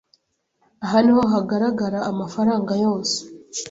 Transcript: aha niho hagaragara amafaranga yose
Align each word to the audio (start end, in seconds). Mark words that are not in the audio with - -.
aha 0.85 0.97
niho 1.03 1.23
hagaragara 1.33 1.99
amafaranga 2.11 2.71
yose 2.83 3.17